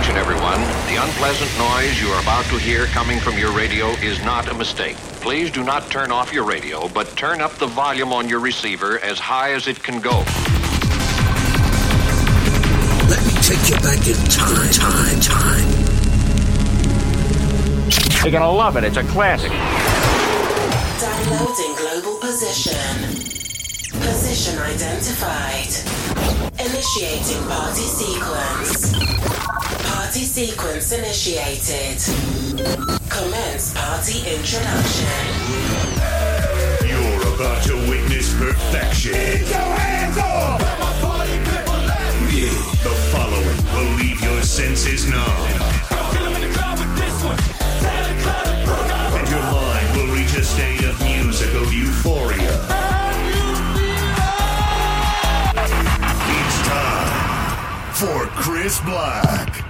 [0.00, 0.60] Attention, everyone.
[0.88, 4.54] The unpleasant noise you are about to hear coming from your radio is not a
[4.54, 4.96] mistake.
[5.20, 8.98] Please do not turn off your radio, but turn up the volume on your receiver
[9.00, 10.24] as high as it can go.
[13.10, 15.68] Let me take you back in time, time, time.
[18.24, 18.84] You're gonna love it.
[18.84, 19.52] It's a classic.
[20.98, 23.04] Downloading global position.
[24.00, 25.68] Position identified.
[26.58, 29.69] Initiating party sequence.
[30.10, 32.02] Party sequence initiated.
[33.08, 35.06] Commence party introduction.
[36.82, 39.12] You're about to witness perfection.
[39.12, 40.60] Get your hands off!
[42.34, 42.50] Yeah.
[42.82, 45.22] The following will leave your senses numb.
[49.14, 52.58] And your mind will reach a state of musical euphoria.
[56.34, 59.69] It's time for Chris Black.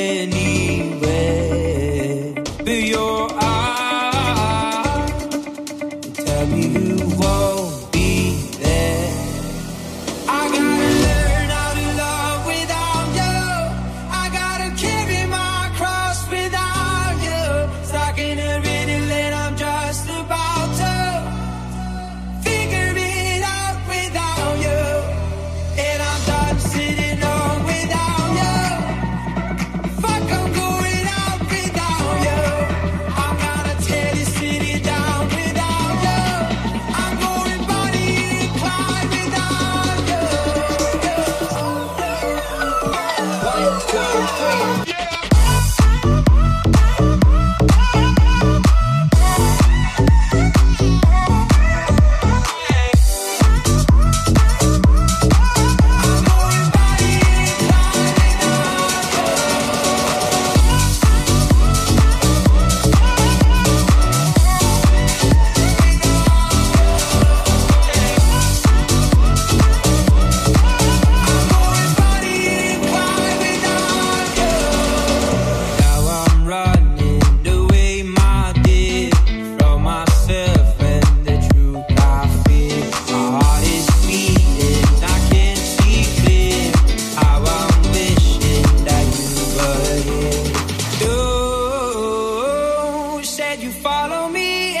[93.23, 94.80] Said you follow me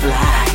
[0.00, 0.49] Black.